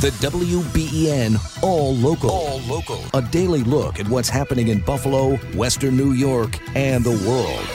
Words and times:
The 0.00 0.10
WBEN 0.10 1.62
All 1.62 1.94
Local. 1.94 2.30
All 2.30 2.60
Local. 2.68 3.02
A 3.14 3.22
daily 3.22 3.62
look 3.62 3.98
at 3.98 4.06
what's 4.06 4.28
happening 4.28 4.68
in 4.68 4.80
Buffalo, 4.80 5.36
Western 5.54 5.96
New 5.96 6.12
York, 6.12 6.58
and 6.76 7.02
the 7.02 7.12
world. 7.26 7.66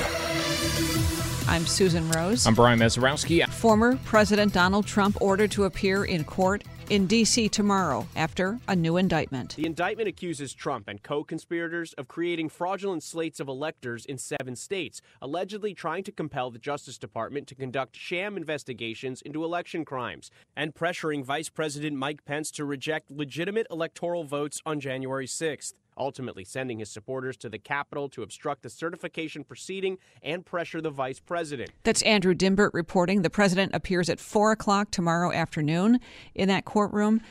I'm 1.49 1.65
Susan 1.65 2.07
Rose. 2.11 2.45
I'm 2.45 2.53
Brian 2.53 2.77
Mazurowski. 2.77 3.49
Former 3.49 3.97
President 4.05 4.53
Donald 4.53 4.85
Trump 4.85 5.19
ordered 5.19 5.49
to 5.49 5.63
appear 5.63 6.05
in 6.05 6.23
court 6.23 6.63
in 6.91 7.07
D.C. 7.07 7.47
tomorrow 7.47 8.05
after 8.17 8.59
a 8.67 8.75
new 8.75 8.97
indictment. 8.97 9.55
The 9.55 9.65
indictment 9.65 10.09
accuses 10.09 10.53
Trump 10.53 10.89
and 10.89 11.01
co 11.01 11.23
conspirators 11.23 11.93
of 11.93 12.09
creating 12.09 12.49
fraudulent 12.49 13.01
slates 13.01 13.39
of 13.39 13.47
electors 13.47 14.05
in 14.05 14.17
seven 14.17 14.57
states, 14.57 15.01
allegedly 15.21 15.73
trying 15.73 16.03
to 16.03 16.11
compel 16.11 16.51
the 16.51 16.59
Justice 16.59 16.97
Department 16.97 17.47
to 17.47 17.55
conduct 17.55 17.95
sham 17.95 18.35
investigations 18.35 19.21
into 19.21 19.45
election 19.45 19.85
crimes, 19.85 20.31
and 20.53 20.75
pressuring 20.75 21.23
Vice 21.23 21.47
President 21.47 21.95
Mike 21.95 22.25
Pence 22.25 22.51
to 22.51 22.65
reject 22.65 23.09
legitimate 23.09 23.67
electoral 23.71 24.25
votes 24.25 24.61
on 24.65 24.81
January 24.81 25.27
6th 25.27 25.71
ultimately 25.97 26.43
sending 26.43 26.79
his 26.79 26.89
supporters 26.89 27.37
to 27.37 27.49
the 27.49 27.57
Capitol 27.57 28.09
to 28.09 28.23
obstruct 28.23 28.63
the 28.63 28.69
certification 28.69 29.43
proceeding 29.43 29.97
and 30.23 30.45
pressure 30.45 30.81
the 30.81 30.89
vice 30.89 31.19
president. 31.19 31.69
That's 31.83 32.01
Andrew 32.03 32.33
Dymburt 32.33 32.71
reporting. 32.73 33.21
The 33.21 33.29
president 33.29 33.73
appears 33.73 34.09
at 34.09 34.19
4 34.19 34.51
o'clock 34.51 34.91
tomorrow 34.91 35.31
afternoon 35.31 35.99
in 36.35 36.47
that 36.47 36.65
courtroom. 36.65 37.21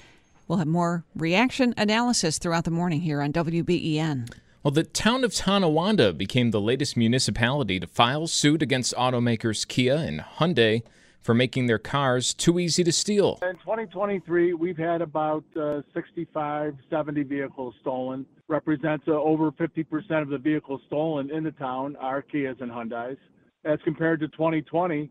We'll 0.49 0.59
have 0.59 0.69
more 0.69 1.05
reaction 1.15 1.75
analysis 1.77 2.39
throughout 2.39 2.65
the 2.65 2.71
morning 2.71 3.01
here 3.03 3.23
on 3.23 3.33
WBEN. 3.33 4.33
Well, 4.63 4.73
the 4.73 4.83
town 4.83 5.25
of 5.25 5.33
Tonawanda 5.33 6.13
became 6.13 6.51
the 6.51 6.61
latest 6.61 6.97
municipality 6.97 7.81
to 7.81 7.87
file 7.87 8.27
suit 8.27 8.61
against 8.61 8.95
automakers 8.95 9.67
Kia 9.67 9.97
and 9.97 10.21
Hyundai 10.21 10.83
for 11.23 11.35
making 11.35 11.67
their 11.67 11.79
cars 11.79 12.35
too 12.35 12.59
easy 12.59 12.83
to 12.85 12.93
steal. 12.93 13.39
In 13.43 13.57
2023, 13.57 14.55
we've 14.55 14.77
had 14.77 15.03
about 15.03 15.45
uh, 15.57 15.83
65, 15.95 16.75
70 16.89 17.23
vehicles 17.25 17.75
stolen. 17.81 18.27
Represents 18.49 19.05
uh, 19.07 19.13
over 19.13 19.53
50% 19.53 20.23
of 20.23 20.29
the 20.29 20.39
vehicles 20.39 20.81
stolen 20.87 21.31
in 21.31 21.45
the 21.45 21.53
town 21.53 21.97
are 21.97 22.23
Kias 22.23 22.61
and 22.61 22.71
Hyundais, 22.71 23.19
as 23.65 23.79
compared 23.85 24.21
to 24.21 24.29
2020, 24.29 25.11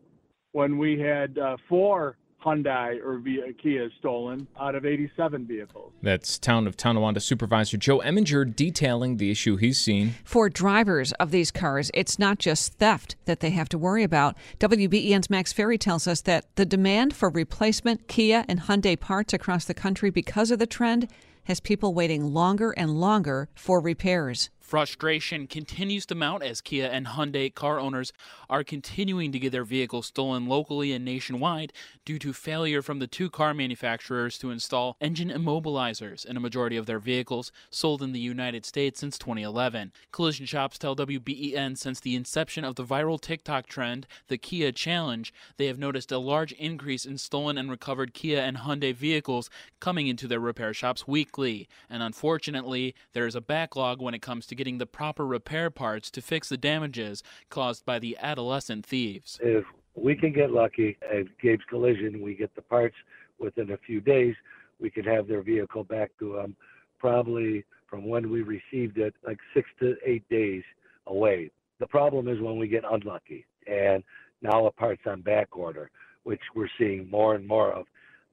when 0.51 0.77
we 0.77 0.99
had 0.99 1.37
uh, 1.37 1.57
four 1.67 2.17
Hyundai 2.43 3.03
or 3.03 3.17
via 3.19 3.53
Kia 3.53 3.89
stolen 3.99 4.47
out 4.59 4.75
of 4.75 4.85
87 4.85 5.45
vehicles. 5.45 5.91
That's 6.01 6.39
Town 6.39 6.67
of 6.67 6.77
Tonawanda 6.77 7.19
Supervisor 7.19 7.77
Joe 7.77 7.99
Emminger 7.99 8.55
detailing 8.55 9.17
the 9.17 9.31
issue 9.31 9.57
he's 9.57 9.79
seen. 9.79 10.15
For 10.23 10.49
drivers 10.49 11.11
of 11.13 11.31
these 11.31 11.51
cars, 11.51 11.91
it's 11.93 12.17
not 12.17 12.39
just 12.39 12.73
theft 12.75 13.15
that 13.25 13.39
they 13.39 13.49
have 13.51 13.69
to 13.69 13.77
worry 13.77 14.03
about. 14.03 14.37
WBEN's 14.59 15.29
Max 15.29 15.51
Ferry 15.51 15.77
tells 15.77 16.07
us 16.07 16.21
that 16.21 16.45
the 16.55 16.65
demand 16.65 17.15
for 17.15 17.29
replacement 17.29 18.07
Kia 18.07 18.45
and 18.47 18.61
Hyundai 18.61 18.99
parts 18.99 19.33
across 19.33 19.65
the 19.65 19.73
country 19.73 20.09
because 20.09 20.51
of 20.51 20.59
the 20.59 20.67
trend 20.67 21.09
has 21.45 21.59
people 21.59 21.93
waiting 21.93 22.33
longer 22.33 22.71
and 22.71 22.99
longer 22.99 23.49
for 23.55 23.81
repairs. 23.81 24.49
Frustration 24.69 25.47
continues 25.47 26.05
to 26.05 26.13
mount 26.13 26.43
as 26.43 26.61
Kia 26.61 26.85
and 26.85 27.07
Hyundai 27.07 27.51
car 27.51 27.79
owners 27.79 28.13
are 28.51 28.63
continuing 28.63 29.31
to 29.31 29.39
get 29.39 29.51
their 29.51 29.63
vehicles 29.63 30.05
stolen 30.05 30.45
locally 30.45 30.91
and 30.91 31.03
nationwide 31.03 31.73
due 32.05 32.19
to 32.19 32.33
failure 32.33 32.83
from 32.83 32.99
the 32.99 33.07
two 33.07 33.31
car 33.31 33.55
manufacturers 33.55 34.37
to 34.37 34.51
install 34.51 34.95
engine 35.01 35.31
immobilizers 35.31 36.23
in 36.23 36.37
a 36.37 36.39
majority 36.39 36.77
of 36.77 36.85
their 36.85 36.99
vehicles 36.99 37.51
sold 37.71 38.03
in 38.03 38.11
the 38.11 38.19
United 38.19 38.63
States 38.63 38.99
since 38.99 39.17
2011. 39.17 39.91
Collision 40.11 40.45
shops 40.45 40.77
tell 40.77 40.95
WBEN 40.95 41.75
since 41.75 41.99
the 41.99 42.15
inception 42.15 42.63
of 42.63 42.75
the 42.75 42.85
viral 42.85 43.19
TikTok 43.19 43.65
trend, 43.65 44.05
the 44.27 44.37
Kia 44.37 44.71
Challenge, 44.71 45.33
they 45.57 45.65
have 45.65 45.79
noticed 45.79 46.11
a 46.11 46.19
large 46.19 46.51
increase 46.51 47.07
in 47.07 47.17
stolen 47.17 47.57
and 47.57 47.71
recovered 47.71 48.13
Kia 48.13 48.39
and 48.39 48.57
Hyundai 48.57 48.93
vehicles 48.93 49.49
coming 49.79 50.05
into 50.05 50.27
their 50.27 50.39
repair 50.39 50.75
shops 50.75 51.07
weekly. 51.07 51.67
And 51.89 52.03
unfortunately, 52.03 52.93
there 53.13 53.25
is 53.25 53.33
a 53.33 53.41
backlog 53.41 53.99
when 53.99 54.13
it 54.13 54.21
comes 54.21 54.45
to 54.45 54.58
getting 54.59 54.77
the 54.77 54.85
proper 54.85 55.25
repair 55.25 55.69
parts 55.69 56.11
to 56.11 56.21
fix 56.21 56.49
the 56.49 56.57
damages 56.57 57.23
caused 57.49 57.85
by 57.85 57.97
the 57.97 58.17
adolescent 58.21 58.85
thieves. 58.85 59.39
If 59.41 59.63
we 59.95 60.17
can 60.17 60.33
get 60.33 60.51
lucky 60.51 60.97
at 61.09 61.27
Gabe's 61.41 61.63
Collision, 61.69 62.21
we 62.21 62.35
get 62.35 62.53
the 62.55 62.61
parts 62.61 62.95
within 63.39 63.71
a 63.71 63.77
few 63.77 64.01
days, 64.01 64.35
we 64.77 64.89
could 64.89 65.05
have 65.05 65.29
their 65.29 65.41
vehicle 65.41 65.85
back 65.85 66.11
to 66.19 66.33
them 66.33 66.57
probably 66.99 67.63
from 67.89 68.05
when 68.05 68.29
we 68.29 68.41
received 68.41 68.97
it, 68.97 69.15
like 69.25 69.37
six 69.53 69.69
to 69.79 69.95
eight 70.05 70.27
days 70.29 70.63
away. 71.07 71.49
The 71.79 71.87
problem 71.87 72.27
is 72.27 72.41
when 72.41 72.57
we 72.57 72.67
get 72.67 72.83
unlucky 72.89 73.45
and 73.65 74.03
now 74.41 74.65
a 74.65 74.71
part's 74.71 75.03
on 75.05 75.21
back 75.21 75.55
order, 75.55 75.89
which 76.23 76.41
we're 76.53 76.67
seeing 76.77 77.09
more 77.09 77.35
and 77.35 77.47
more 77.47 77.71
of, 77.71 77.85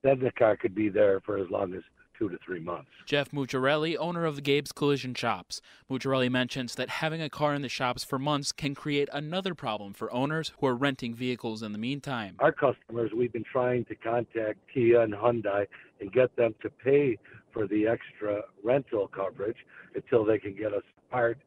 then 0.03 0.19
the 0.19 0.33
car 0.33 0.57
could 0.57 0.75
be 0.75 0.89
there 0.89 1.21
for 1.21 1.39
as 1.39 1.49
long 1.51 1.73
as 1.73 1.83
two 2.19 2.29
to 2.29 2.39
three 2.45 2.61
months. 2.61 2.91
Jeff 3.05 3.31
Mucciarelli, 3.31 3.97
owner 3.99 4.25
of 4.25 4.37
the 4.37 4.43
Gabe's 4.43 4.73
Collision 4.73 5.15
Shops. 5.15 5.61
Mucciarelli 5.91 6.31
mentions 6.31 6.75
that 6.75 6.89
having 6.89 7.23
a 7.23 7.31
car 7.31 7.55
in 7.55 7.63
the 7.63 7.69
shops 7.69 8.05
for 8.05 8.19
months 8.19 8.53
can 8.53 8.75
create 8.75 9.09
another 9.13 9.55
problem 9.55 9.93
for 9.93 10.13
owners 10.13 10.53
who 10.59 10.67
are 10.67 10.75
renting 10.75 11.15
vehicles 11.15 11.63
in 11.63 11.73
the 11.73 11.79
meantime. 11.79 12.37
Our 12.39 12.53
customers, 12.53 13.11
we've 13.17 13.33
been 13.33 13.45
trying 13.51 13.85
to 13.87 13.95
contact 13.95 14.59
Kia 14.73 15.01
and 15.01 15.13
Hyundai 15.13 15.67
and 16.01 16.13
get 16.13 16.35
them 16.37 16.55
to 16.63 16.71
pay 16.71 17.19
for 17.53 17.67
the 17.67 17.87
extra 17.87 18.43
rental 18.63 19.09
coverage 19.09 19.57
until 19.95 20.25
they 20.25 20.39
can 20.39 20.55
get 20.55 20.75
us 20.75 20.83
a 20.99 21.13
part. 21.13 21.39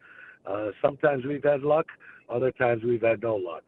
Uh, 0.46 0.69
sometimes 0.81 1.25
we've 1.25 1.44
had 1.44 1.62
luck, 1.62 1.86
other 2.30 2.51
times 2.51 2.84
we've 2.84 3.03
had 3.03 3.22
no 3.22 3.36
luck. 3.36 3.63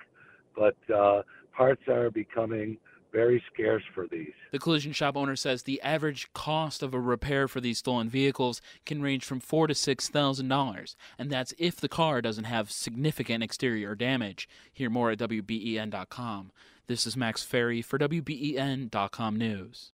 But 0.55 0.75
uh, 0.93 1.21
parts 1.55 1.83
are 1.87 2.09
becoming 2.09 2.77
very 3.11 3.43
scarce 3.53 3.83
for 3.93 4.07
these. 4.07 4.31
The 4.51 4.59
collision 4.59 4.93
shop 4.93 5.15
owner 5.17 5.35
says 5.35 5.63
the 5.63 5.81
average 5.81 6.31
cost 6.33 6.81
of 6.81 6.93
a 6.93 6.99
repair 6.99 7.47
for 7.47 7.61
these 7.61 7.79
stolen 7.79 8.09
vehicles 8.09 8.61
can 8.85 9.01
range 9.01 9.25
from 9.25 9.39
four 9.39 9.67
to 9.67 9.75
six 9.75 10.09
thousand 10.09 10.47
dollars, 10.47 10.95
and 11.17 11.29
that's 11.29 11.53
if 11.57 11.77
the 11.77 11.89
car 11.89 12.21
doesn't 12.21 12.45
have 12.45 12.71
significant 12.71 13.43
exterior 13.43 13.95
damage. 13.95 14.47
Hear 14.73 14.89
more 14.89 15.11
at 15.11 15.19
WBEN.com. 15.19 16.51
This 16.87 17.07
is 17.07 17.15
Max 17.15 17.43
Ferry 17.43 17.81
for 17.81 17.97
WBEN.com 17.97 19.35
News. 19.37 19.91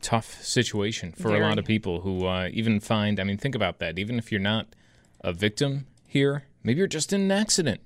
Tough 0.00 0.42
situation 0.42 1.12
for 1.12 1.28
Very. 1.28 1.40
a 1.40 1.48
lot 1.48 1.58
of 1.58 1.64
people 1.64 2.00
who 2.00 2.26
uh, 2.26 2.48
even 2.52 2.80
find, 2.80 3.18
I 3.18 3.24
mean, 3.24 3.38
think 3.38 3.54
about 3.54 3.78
that. 3.78 3.98
Even 3.98 4.18
if 4.18 4.30
you're 4.30 4.40
not 4.40 4.66
a 5.22 5.32
victim 5.32 5.86
here, 6.06 6.44
maybe 6.62 6.78
you're 6.78 6.86
just 6.86 7.12
in 7.12 7.22
an 7.22 7.30
accident 7.30 7.80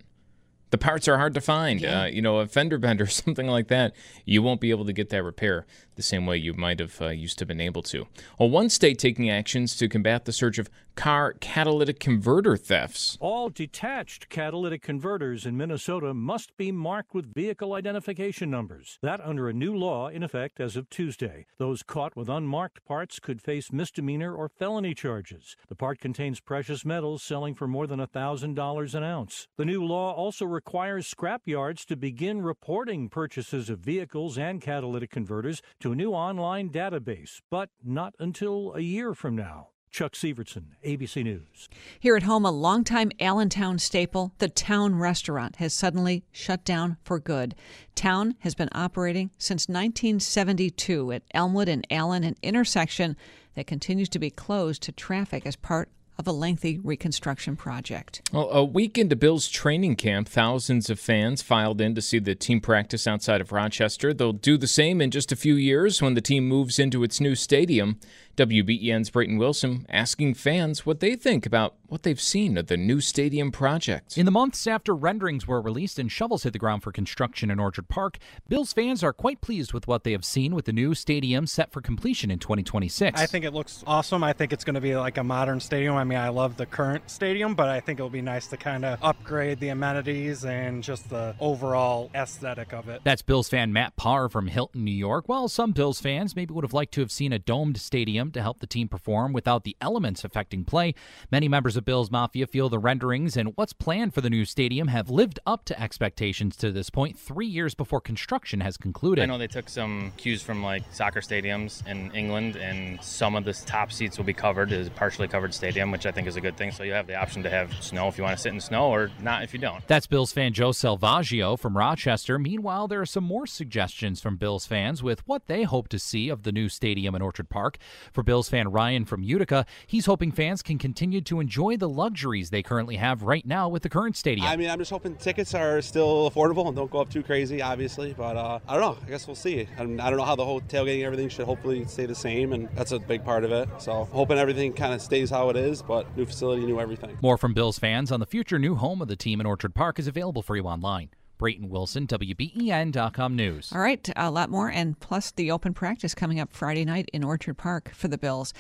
the 0.71 0.79
parts 0.79 1.09
are 1.09 1.19
hard 1.19 1.35
to 1.35 1.41
find. 1.41 1.81
Yeah. 1.81 2.03
Uh, 2.03 2.05
you 2.07 2.23
know, 2.23 2.39
a 2.39 2.47
fender 2.47 2.79
bender, 2.79 3.05
or 3.05 3.07
something 3.09 3.47
like 3.47 3.69
that, 3.69 3.95
you 4.25 4.43
won't 4.43 4.61
be 4.61 4.71
able 4.71 4.85
to 4.85 4.93
get 4.93 5.11
that 5.11 5.23
repair 5.23 5.67
the 5.97 6.03
same 6.03 6.25
way 6.25 6.37
you 6.37 6.55
might 6.55 6.81
have 6.81 7.01
uh, 7.03 7.09
used 7.09 7.39
to 7.39 7.45
been 7.45 7.61
able 7.61 7.83
to. 7.83 8.07
Well, 8.39 8.49
one 8.49 8.71
state 8.71 8.99
taking 8.99 9.29
actions 9.29 9.77
to 9.77 9.89
combat 9.89 10.25
the 10.25 10.33
surge 10.33 10.59
of 10.59 10.71
car 10.95 11.35
catalytic 11.41 12.01
converter 12.01 12.57
thefts. 12.57 13.19
All 13.21 13.51
detached 13.51 14.29
catalytic 14.29 14.83
converters 14.83 15.45
in 15.45 15.57
Minnesota 15.57 16.15
must 16.15 16.57
be 16.57 16.73
marked 16.73 17.15
with 17.15 17.35
vehicle 17.35 17.75
identification 17.75 18.51
numbers. 18.51 18.99
That 19.03 19.21
under 19.21 19.49
a 19.49 19.53
new 19.53 19.75
law 19.75 20.09
in 20.09 20.23
effect 20.23 20.61
as 20.61 20.77
of 20.77 20.89
Tuesday. 20.89 21.47
Those 21.59 21.83
caught 21.83 22.17
with 22.17 22.29
unmarked 22.29 22.85
parts 22.85 23.19
could 23.19 23.43
face 23.43 23.73
misdemeanor 23.73 24.35
or 24.35 24.49
felony 24.49 24.95
charges. 24.95 25.57
The 25.69 25.77
part 25.77 26.01
contains 26.01 26.41
precious 26.41 26.85
metals 26.85 27.23
selling 27.23 27.55
for 27.55 27.69
more 27.69 27.87
than 27.87 28.01
$1,000 28.01 28.95
an 28.95 29.03
ounce. 29.05 29.49
The 29.57 29.65
new 29.65 29.85
law 29.85 30.13
also 30.13 30.47
requires 30.61 31.07
scrap 31.07 31.41
yards 31.47 31.87
to 31.87 31.97
begin 31.97 32.43
reporting 32.43 33.09
purchases 33.09 33.71
of 33.71 33.79
vehicles 33.79 34.37
and 34.37 34.61
catalytic 34.61 35.11
converters 35.11 35.63
to 35.81 35.91
a 35.91 35.97
new 35.97 36.13
online 36.13 36.69
database, 36.69 37.41
but 37.51 37.71
not 37.83 38.15
until 38.19 38.75
a 38.75 38.81
year 38.81 39.15
from 39.15 39.35
now. 39.35 39.69
Chuck 39.91 40.13
Severson, 40.13 40.65
ABC 40.85 41.25
News. 41.25 41.71
Here 41.99 42.15
at 42.15 42.25
home, 42.25 42.45
a 42.45 42.51
longtime 42.51 43.11
Allentown 43.19 43.79
staple, 43.79 44.35
the 44.37 44.51
Town 44.51 44.97
Restaurant, 44.97 45.57
has 45.57 45.73
suddenly 45.73 46.25
shut 46.31 46.63
down 46.63 46.99
for 47.05 47.19
good. 47.19 47.55
Town 47.95 48.35
has 48.41 48.55
been 48.55 48.69
operating 48.73 49.31
since 49.39 49.67
1972 49.67 51.11
at 51.11 51.23
Elmwood 51.33 51.71
and 51.71 51.87
Allen, 51.91 52.23
an 52.23 52.37
intersection 52.43 53.17
that 53.55 53.67
continues 53.67 54.11
to 54.11 54.19
be 54.19 54.29
closed 54.29 54.83
to 54.83 54.93
traffic 54.93 55.47
as 55.47 55.57
part 55.57 55.89
of 56.21 56.29
a 56.29 56.33
lengthy 56.33 56.79
reconstruction 56.79 57.57
project. 57.57 58.21
Well, 58.31 58.51
a 58.51 58.63
week 58.63 58.99
into 58.99 59.17
Bills 59.17 59.49
training 59.49 59.97
camp, 59.97 60.29
thousands 60.29 60.91
of 60.91 61.01
fans 61.01 61.41
filed 61.41 61.81
in 61.81 61.95
to 61.95 62.03
see 62.03 62.19
the 62.19 62.35
team 62.35 62.61
practice 62.61 63.07
outside 63.07 63.41
of 63.41 63.53
Rochester. 63.53 64.13
They'll 64.13 64.35
do 64.35 64.59
the 64.59 64.67
same 64.67 65.01
in 65.01 65.11
just 65.11 65.33
a 65.33 65.37
few 65.37 65.55
years 65.55 66.03
when 66.03 66.13
the 66.13 66.21
team 66.21 66.47
moves 66.47 66.79
into 66.79 67.03
its 67.03 67.21
new 67.21 67.35
stadium. 67.35 67.99
WBEN's 68.37 69.11
Brayton 69.11 69.39
Wilson 69.39 69.87
asking 69.89 70.35
fans 70.35 70.87
what 70.87 71.01
they 71.01 71.15
think 71.15 71.45
about 71.47 71.75
what 71.89 72.05
they've 72.05 72.21
seen 72.21 72.57
of 72.57 72.69
the 72.69 72.77
new 72.77 73.01
stadium 73.01 73.51
project. 73.51 74.17
In 74.17 74.25
the 74.25 74.31
months 74.31 74.67
after 74.67 74.95
renderings 74.95 75.47
were 75.47 75.61
released 75.61 75.99
and 75.99 76.11
shovels 76.11 76.45
hit 76.45 76.53
the 76.53 76.59
ground 76.59 76.83
for 76.83 76.93
construction 76.93 77.51
in 77.51 77.59
Orchard 77.59 77.89
Park, 77.89 78.19
Bills 78.49 78.73
fans 78.73 79.03
are 79.03 79.13
quite 79.13 79.41
pleased 79.41 79.73
with 79.73 79.89
what 79.89 80.05
they 80.05 80.13
have 80.13 80.25
seen 80.25 80.55
with 80.55 80.67
the 80.67 80.73
new 80.73 80.95
stadium 80.95 81.47
set 81.47 81.73
for 81.73 81.81
completion 81.81 82.31
in 82.31 82.39
2026. 82.39 83.21
I 83.21 83.27
think 83.27 83.45
it 83.45 83.53
looks 83.53 83.83
awesome. 83.87 84.23
I 84.23 84.33
think 84.33 84.53
it's 84.53 84.65
going 84.65 84.75
to 84.75 84.81
be 84.81 84.97
like 84.97 85.19
a 85.19 85.25
modern 85.25 85.59
stadium. 85.59 85.97
I 85.97 86.05
mean, 86.05 86.19
I 86.19 86.29
love 86.29 86.57
the 86.57 86.67
current 86.67 87.11
stadium, 87.11 87.55
but 87.55 87.69
I 87.69 87.81
think 87.81 87.99
it'll 87.99 88.09
be 88.09 88.23
nice 88.23 88.47
to 88.49 88.57
kind 88.57 88.85
of 88.85 88.99
upgrade 89.03 89.59
the 89.59 89.69
amenities 89.69 90.45
and 90.45 90.83
just 90.83 91.11
the 91.11 91.35
overall 91.41 92.11
aesthetic 92.15 92.73
of 92.73 92.89
it. 92.89 93.01
That's 93.03 93.23
Bills 93.23 93.49
fan 93.49 93.73
Matt 93.73 93.97
Parr 93.97 94.29
from 94.29 94.47
Hilton, 94.47 94.85
New 94.85 94.91
York. 94.93 95.29
While 95.29 95.49
some 95.49 95.73
Bills 95.73 96.01
fans 96.01 96.37
maybe 96.37 96.55
would 96.55 96.65
have 96.65 96.73
liked 96.73 96.95
to 96.95 97.01
have 97.01 97.11
seen 97.11 97.33
a 97.33 97.39
domed 97.39 97.79
stadium 97.79 98.30
to 98.35 98.43
help 98.43 98.61
the 98.61 98.67
team 98.67 98.89
perform 98.89 99.33
without 99.33 99.65
the 99.65 99.77
elements 99.81 100.25
affecting 100.25 100.65
play, 100.65 100.95
many 101.31 101.49
members 101.49 101.77
of 101.77 101.85
Bills 101.85 102.11
Mafia 102.11 102.47
feel 102.47 102.69
the 102.69 102.79
renderings 102.79 103.37
and 103.37 103.53
what's 103.57 103.73
planned 103.73 104.15
for 104.15 104.21
the 104.21 104.31
new 104.31 104.45
stadium 104.45 104.89
have 104.89 105.11
lived 105.11 105.39
up 105.47 105.65
to 105.67 105.81
expectations 105.81 106.57
to 106.57 106.73
this 106.73 106.91
point, 106.91 107.19
three 107.19 107.47
years 107.47 107.75
before 107.75 108.01
construction 108.01 108.61
has 108.61 108.77
concluded. 108.77 109.23
I 109.23 109.27
know 109.27 109.39
they 109.39 109.47
took 109.47 109.69
some 109.69 110.13
cues 110.17 110.43
from 110.43 110.63
like 110.63 110.83
soccer 110.93 111.21
stadiums 111.21 111.87
in 111.87 112.11
England, 112.13 112.57
and 112.57 113.03
some 113.03 113.37
of 113.37 113.45
the 113.45 113.53
top 113.53 113.93
seats 113.93 114.19
will 114.19 114.25
be 114.25 114.33
covered 114.33 114.73
as 114.73 114.87
a 114.87 114.91
partially 114.91 115.29
covered 115.29 115.55
stadium, 115.55 115.91
which 115.91 116.07
I 116.07 116.11
think 116.11 116.27
is 116.27 116.37
a 116.37 116.41
good 116.41 116.57
thing. 116.57 116.73
So 116.73 116.83
you 116.83 116.93
have 116.93 117.07
the 117.07 117.17
option 117.17 117.43
to 117.43 117.51
have 117.51 117.73
snow 117.83 118.09
if 118.09 118.19
you 118.19 118.25
want 118.25 118.37
to 118.37 118.43
sit 118.43 118.53
in 118.53 118.61
snow, 118.61 118.91
or 118.91 119.11
not 119.21 119.43
if 119.43 119.53
you 119.53 119.61
don't. 119.61 119.87
That's 119.87 120.07
Bills 120.07 120.33
fan 120.33 120.53
Joe 120.53 120.71
Salvaggio 120.71 121.59
from 121.59 121.77
Rochester. 121.77 122.39
Meanwhile, 122.39 122.89
there 122.89 123.01
are 123.01 123.07
some 123.07 123.25
more 123.25 123.47
suggestions 123.47 124.21
from 124.21 124.37
Bills 124.37 124.67
fans 124.67 125.03
with 125.03 125.27
what 125.27 125.47
they 125.47 125.63
hope 125.63 125.89
to 125.89 125.99
see 125.99 126.29
of 126.29 126.43
the 126.43 126.53
new 126.53 126.69
stadium 126.69 127.15
in 127.15 127.23
Orchard 127.23 127.49
Park. 127.49 127.79
For 128.13 128.25
Bills 128.25 128.49
fan 128.49 128.73
Ryan 128.73 129.05
from 129.05 129.23
Utica, 129.23 129.65
he's 129.87 130.07
hoping 130.07 130.33
fans 130.33 130.63
can 130.63 130.79
continue 130.79 131.21
to 131.23 131.39
enjoy 131.39 131.77
the 131.77 131.89
luxuries 131.89 132.51
they 132.51 132.63
currently 132.63 132.97
have 132.97 133.23
right 133.23 133.47
now 133.47 133.69
with 133.69 133.83
the 133.83 133.89
current 133.89 134.17
stadium. 134.17 134.47
I 134.47 134.57
mean, 134.57 134.69
I'm 134.69 134.79
just 134.79 134.91
hoping 134.91 135.15
tickets 135.15 135.55
are 135.55 135.81
still 135.81 136.29
affordable 136.31 136.67
and 136.67 136.77
don't 136.77 136.91
go 136.91 137.01
up 137.01 137.11
too 137.11 137.23
crazy, 137.23 137.63
obviously. 137.63 138.13
But 138.13 138.37
uh, 138.37 138.59
I 138.67 138.77
don't 138.77 138.83
know. 138.83 138.99
I 139.05 139.09
guess 139.09 139.27
we'll 139.27 139.37
see. 139.37 139.69
I 139.79 139.85
don't 139.85 139.97
know 139.97 140.25
how 140.25 140.35
the 140.35 140.45
whole 140.45 140.61
tailgating 140.61 141.05
everything 141.05 141.29
should 141.29 141.45
hopefully 141.45 141.85
stay 141.85 142.07
the 142.07 142.15
same, 142.15 142.53
and 142.53 142.69
that's 142.75 142.93
a 142.93 142.99
big 142.99 143.25
part 143.25 143.45
of 143.45 143.53
it. 143.53 143.69
So 143.79 144.09
hoping 144.13 144.39
everything 144.39 144.73
kind 144.73 144.93
of 144.93 145.01
stays 145.01 145.31
how 145.31 145.49
it 145.51 145.57
is, 145.57 145.83
but 145.83 146.17
new 146.17 146.27
facility, 146.27 146.67
new 146.67 146.81
everything. 146.81 147.17
More 147.23 147.39
from 147.39 147.55
Bills 147.55 147.79
fans 147.79 148.11
on 148.11 148.19
the 148.19 148.27
future 148.27 148.59
new 148.59 148.75
home 148.75 149.01
of 149.01 149.09
the 149.09 149.17
team 149.17 149.41
in 149.41 149.47
Orchard 149.47 149.75
Park 149.75 149.99
is 149.99 150.09
available 150.09 150.43
for 150.43 150.57
you 150.57 150.65
online. 150.65 151.11
Brayton 151.41 151.71
Wilson, 151.71 152.07
WBEN.com 152.07 153.35
News. 153.35 153.73
All 153.73 153.81
right, 153.81 154.07
a 154.15 154.31
lot 154.31 154.51
more, 154.51 154.69
and 154.69 155.01
plus 155.01 155.31
the 155.31 155.51
open 155.51 155.73
practice 155.73 156.15
coming 156.15 156.39
up 156.39 156.53
Friday 156.53 156.85
night 156.85 157.09
in 157.15 157.25
Orchard 157.25 157.55
Park 157.55 157.95
for 157.95 158.09
the 158.09 158.19
Bills. 158.19 158.53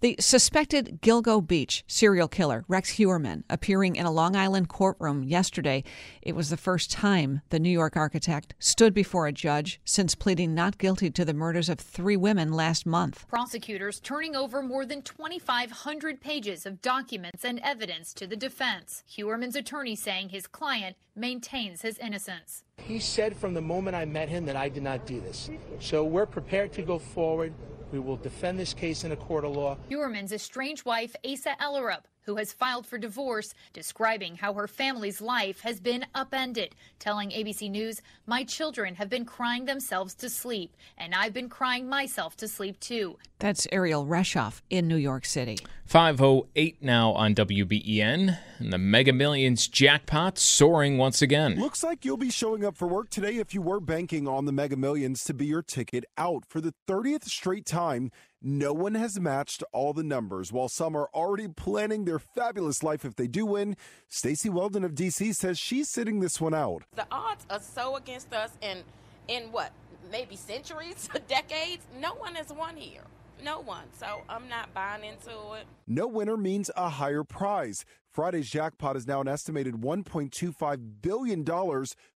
The 0.00 0.16
suspected 0.18 0.98
Gilgo 1.00 1.46
Beach 1.46 1.84
serial 1.86 2.26
killer, 2.26 2.64
Rex 2.66 2.94
Heuermann, 2.94 3.44
appearing 3.48 3.94
in 3.94 4.04
a 4.04 4.10
Long 4.10 4.34
Island 4.34 4.68
courtroom 4.68 5.22
yesterday. 5.22 5.84
It 6.22 6.34
was 6.34 6.50
the 6.50 6.56
first 6.56 6.90
time 6.90 7.40
the 7.50 7.60
New 7.60 7.70
York 7.70 7.96
architect 7.96 8.54
stood 8.58 8.94
before 8.94 9.28
a 9.28 9.32
judge 9.32 9.80
since 9.84 10.16
pleading 10.16 10.54
not 10.54 10.76
guilty 10.76 11.10
to 11.12 11.24
the 11.24 11.34
murders 11.34 11.68
of 11.68 11.78
three 11.78 12.16
women 12.16 12.52
last 12.52 12.84
month. 12.84 13.28
Prosecutors 13.28 14.00
turning 14.00 14.34
over 14.34 14.60
more 14.60 14.84
than 14.84 15.02
2,500 15.02 16.20
pages 16.20 16.66
of 16.66 16.82
documents 16.82 17.44
and 17.44 17.60
evidence 17.60 18.12
to 18.14 18.26
the 18.26 18.34
defense. 18.34 19.04
Heuermann's 19.06 19.54
attorney 19.54 19.94
saying 19.94 20.30
his 20.30 20.48
client 20.48 20.96
maintains 21.16 21.82
his 21.82 21.98
innocence. 21.98 22.64
He 22.78 22.98
said 22.98 23.36
from 23.36 23.54
the 23.54 23.60
moment 23.60 23.96
I 23.96 24.04
met 24.04 24.28
him 24.28 24.46
that 24.46 24.56
I 24.56 24.68
did 24.68 24.82
not 24.82 25.06
do 25.06 25.20
this. 25.20 25.50
So 25.80 26.04
we're 26.04 26.26
prepared 26.26 26.72
to 26.74 26.82
go 26.82 26.98
forward. 26.98 27.52
We 27.92 27.98
will 28.00 28.16
defend 28.16 28.58
this 28.58 28.74
case 28.74 29.04
in 29.04 29.12
a 29.12 29.16
court 29.16 29.44
of 29.44 29.52
law. 29.52 29.76
Heuermann's 29.88 30.32
estranged 30.32 30.84
wife, 30.84 31.14
Asa 31.24 31.56
Ellerup, 31.60 32.04
who 32.24 32.36
has 32.36 32.52
filed 32.52 32.86
for 32.86 32.98
divorce, 32.98 33.54
describing 33.72 34.36
how 34.36 34.54
her 34.54 34.66
family's 34.66 35.20
life 35.20 35.60
has 35.60 35.80
been 35.80 36.06
upended, 36.14 36.74
telling 36.98 37.30
ABC 37.30 37.70
News, 37.70 38.02
My 38.26 38.44
children 38.44 38.94
have 38.96 39.08
been 39.08 39.24
crying 39.24 39.64
themselves 39.64 40.14
to 40.16 40.30
sleep, 40.30 40.76
and 40.96 41.14
I've 41.14 41.32
been 41.32 41.48
crying 41.48 41.88
myself 41.88 42.36
to 42.38 42.48
sleep 42.48 42.80
too. 42.80 43.18
That's 43.38 43.66
Ariel 43.72 44.06
Reshoff 44.06 44.62
in 44.70 44.88
New 44.88 44.96
York 44.96 45.24
City. 45.26 45.58
508 45.84 46.82
now 46.82 47.12
on 47.12 47.34
WBEN, 47.34 48.38
and 48.58 48.72
the 48.72 48.78
Mega 48.78 49.12
Millions 49.12 49.68
jackpot 49.68 50.38
soaring 50.38 50.96
once 50.96 51.20
again. 51.20 51.56
Looks 51.56 51.84
like 51.84 52.04
you'll 52.04 52.16
be 52.16 52.30
showing 52.30 52.64
up 52.64 52.76
for 52.76 52.88
work 52.88 53.10
today 53.10 53.36
if 53.36 53.52
you 53.52 53.60
were 53.60 53.80
banking 53.80 54.26
on 54.26 54.46
the 54.46 54.52
Mega 54.52 54.76
Millions 54.76 55.24
to 55.24 55.34
be 55.34 55.46
your 55.46 55.62
ticket 55.62 56.04
out 56.16 56.44
for 56.48 56.60
the 56.60 56.72
30th 56.88 57.24
straight 57.24 57.66
time. 57.66 58.10
No 58.46 58.74
one 58.74 58.94
has 58.94 59.18
matched 59.18 59.64
all 59.72 59.94
the 59.94 60.02
numbers. 60.02 60.52
While 60.52 60.68
some 60.68 60.94
are 60.94 61.08
already 61.14 61.48
planning 61.48 62.04
their 62.04 62.18
fabulous 62.18 62.82
life 62.82 63.02
if 63.02 63.16
they 63.16 63.26
do 63.26 63.46
win, 63.46 63.74
Stacy 64.10 64.50
Weldon 64.50 64.84
of 64.84 64.92
DC 64.92 65.34
says 65.34 65.58
she's 65.58 65.88
sitting 65.88 66.20
this 66.20 66.42
one 66.42 66.52
out. 66.52 66.82
The 66.94 67.06
odds 67.10 67.46
are 67.48 67.58
so 67.58 67.96
against 67.96 68.34
us 68.34 68.50
in 68.60 68.82
in 69.28 69.44
what? 69.44 69.72
Maybe 70.12 70.36
centuries, 70.36 71.08
decades? 71.26 71.86
No 71.98 72.16
one 72.16 72.34
has 72.34 72.52
won 72.52 72.76
here. 72.76 73.00
No 73.42 73.62
one. 73.62 73.84
So 73.98 74.20
I'm 74.28 74.46
not 74.50 74.74
buying 74.74 75.04
into 75.04 75.30
it. 75.54 75.64
No 75.86 76.06
winner 76.06 76.36
means 76.36 76.70
a 76.76 76.90
higher 76.90 77.24
prize. 77.24 77.86
Friday's 78.12 78.50
jackpot 78.50 78.94
is 78.94 79.06
now 79.06 79.22
an 79.22 79.28
estimated 79.28 79.76
$1.25 79.76 81.00
billion. 81.00 81.44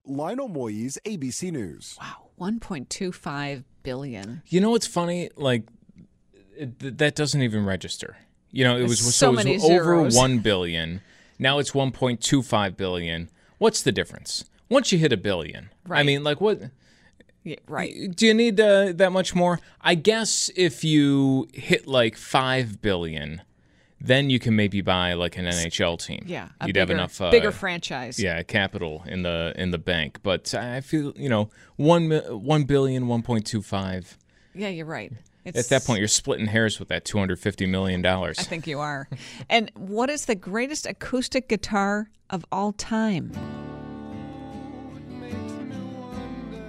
Lionel 0.04 0.48
Moise, 0.48 0.98
ABC 1.06 1.50
News. 1.52 1.96
Wow, 1.98 2.28
1.25 2.38 3.64
billion. 3.82 4.42
You 4.46 4.60
know 4.60 4.70
what's 4.70 4.86
funny? 4.86 5.30
Like 5.34 5.64
it, 6.58 6.98
that 6.98 7.14
doesn't 7.14 7.42
even 7.42 7.64
register. 7.64 8.16
You 8.50 8.64
know, 8.64 8.76
it 8.76 8.82
was 8.82 9.00
so, 9.00 9.10
so 9.34 9.38
it 9.38 9.46
was 9.54 9.64
over 9.64 9.84
zeros. 9.84 10.16
1 10.16 10.38
billion. 10.38 11.00
Now 11.38 11.58
it's 11.58 11.72
1.25 11.72 12.76
billion. 12.76 13.28
What's 13.58 13.82
the 13.82 13.92
difference? 13.92 14.44
Once 14.68 14.90
you 14.92 14.98
hit 14.98 15.12
a 15.12 15.16
billion. 15.16 15.70
Right. 15.86 16.00
I 16.00 16.02
mean, 16.02 16.24
like 16.24 16.40
what 16.40 16.60
Yeah, 17.44 17.56
right. 17.66 17.94
do 18.14 18.26
you 18.26 18.34
need 18.34 18.58
uh, 18.60 18.92
that 18.94 19.12
much 19.12 19.34
more? 19.34 19.60
I 19.80 19.94
guess 19.94 20.50
if 20.56 20.82
you 20.84 21.48
hit 21.52 21.86
like 21.86 22.16
5 22.16 22.80
billion, 22.80 23.42
then 24.00 24.30
you 24.30 24.38
can 24.38 24.54
maybe 24.56 24.80
buy 24.80 25.12
like 25.14 25.36
an 25.36 25.44
NHL 25.44 25.98
team. 26.04 26.24
Yeah, 26.26 26.48
You'd 26.62 26.68
bigger, 26.74 26.80
have 26.80 26.90
enough 26.90 27.20
uh, 27.20 27.30
bigger 27.30 27.50
franchise. 27.50 28.18
Yeah, 28.20 28.42
capital 28.44 29.02
in 29.06 29.22
the 29.22 29.52
in 29.56 29.72
the 29.72 29.78
bank. 29.78 30.20
But 30.22 30.54
I 30.54 30.80
feel, 30.80 31.12
you 31.16 31.28
know, 31.28 31.50
1 31.76 32.08
mi- 32.08 32.18
1 32.20 32.62
billion, 32.64 33.04
1.25 33.06 34.16
Yeah, 34.54 34.68
you're 34.68 34.86
right. 34.86 35.12
At 35.56 35.68
that 35.68 35.84
point, 35.84 35.98
you're 36.00 36.08
splitting 36.08 36.46
hairs 36.46 36.78
with 36.78 36.88
that 36.88 37.04
two 37.04 37.18
hundred 37.18 37.38
fifty 37.38 37.66
million 37.66 38.02
dollars. 38.02 38.38
I 38.38 38.42
think 38.42 38.66
you 38.66 38.80
are. 38.80 39.08
and 39.48 39.70
what 39.74 40.10
is 40.10 40.26
the 40.26 40.34
greatest 40.34 40.86
acoustic 40.86 41.48
guitar 41.48 42.10
of 42.30 42.44
all 42.52 42.72
time? 42.72 43.32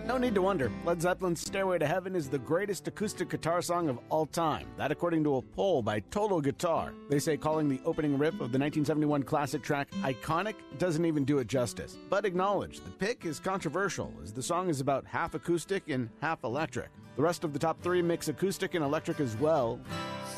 No 0.06 0.18
need 0.18 0.34
to 0.34 0.42
wonder. 0.42 0.72
Led 0.86 1.00
Zeppelin's 1.04 1.40
Stairway 1.40 1.78
to 1.78 1.86
Heaven 1.86 2.16
is 2.16 2.30
the 2.30 2.40
greatest 2.40 2.88
acoustic 2.88 3.30
guitar 3.30 3.62
song 3.62 3.90
of 3.90 4.00
all 4.10 4.26
time. 4.26 4.66
That, 4.76 4.92
according 4.92 5.24
to 5.26 5.36
a 5.36 5.42
poll 5.44 5.84
by 5.84 6.00
Total 6.00 6.42
Guitar. 6.42 6.94
They 7.12 7.20
say 7.20 7.38
calling 7.38 7.70
the 7.70 7.80
opening 7.86 8.18
riff 8.18 8.34
of 8.34 8.52
the 8.52 8.58
1971 8.58 9.22
classic 9.22 9.62
track 9.62 9.92
iconic 10.02 10.56
doesn't 10.80 11.06
even 11.06 11.26
do 11.26 11.38
it 11.38 11.48
justice. 11.48 11.96
But 12.10 12.26
acknowledge 12.26 12.80
the 12.80 12.90
pick 12.90 13.24
is 13.24 13.40
controversial, 13.40 14.12
as 14.24 14.34
the 14.34 14.42
song 14.42 14.68
is 14.70 14.82
about 14.82 15.06
half 15.06 15.36
acoustic 15.36 15.88
and 15.90 16.10
half 16.24 16.44
electric. 16.44 16.90
The 17.20 17.24
rest 17.24 17.44
of 17.44 17.52
the 17.52 17.60
top 17.60 17.82
three 17.82 18.02
mix 18.02 18.30
acoustic 18.30 18.76
and 18.76 18.86
electric 18.86 19.20
as 19.20 19.36
well. 19.36 19.78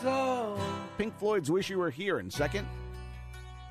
So, 0.01 0.59
Pink 0.97 1.15
Floyd's 1.19 1.51
Wish 1.51 1.69
You 1.69 1.77
Were 1.77 1.91
Here 1.91 2.17
in 2.17 2.31
second, 2.31 2.67